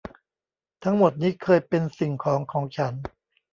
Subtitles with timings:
[0.83, 2.93] ทั้งหมดนี้เคยเป็นสิ่งของของฉัน